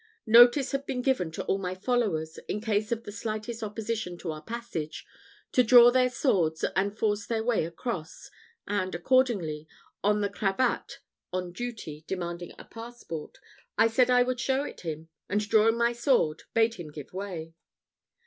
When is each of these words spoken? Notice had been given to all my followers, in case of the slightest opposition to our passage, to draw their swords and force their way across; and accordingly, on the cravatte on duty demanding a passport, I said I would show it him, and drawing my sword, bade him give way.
Notice 0.25 0.71
had 0.71 0.87
been 0.87 1.03
given 1.03 1.29
to 1.33 1.43
all 1.45 1.59
my 1.59 1.75
followers, 1.75 2.39
in 2.47 2.59
case 2.59 2.91
of 2.91 3.03
the 3.03 3.11
slightest 3.11 3.61
opposition 3.61 4.17
to 4.17 4.31
our 4.31 4.41
passage, 4.41 5.05
to 5.51 5.61
draw 5.61 5.91
their 5.91 6.09
swords 6.09 6.65
and 6.75 6.97
force 6.97 7.27
their 7.27 7.43
way 7.43 7.65
across; 7.65 8.31
and 8.67 8.95
accordingly, 8.95 9.67
on 10.03 10.21
the 10.21 10.29
cravatte 10.29 11.01
on 11.31 11.51
duty 11.51 12.03
demanding 12.07 12.51
a 12.57 12.65
passport, 12.65 13.37
I 13.77 13.87
said 13.87 14.09
I 14.09 14.23
would 14.23 14.39
show 14.39 14.63
it 14.63 14.81
him, 14.81 15.09
and 15.29 15.47
drawing 15.47 15.77
my 15.77 15.93
sword, 15.93 16.45
bade 16.55 16.73
him 16.73 16.89
give 16.91 17.13
way. 17.13 17.53